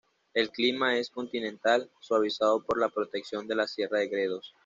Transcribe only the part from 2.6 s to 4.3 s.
por la protección de la sierra de